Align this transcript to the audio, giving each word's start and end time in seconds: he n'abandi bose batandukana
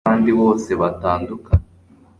he 0.03 0.05
n'abandi 0.05 0.31
bose 0.39 0.69
batandukana 0.81 1.65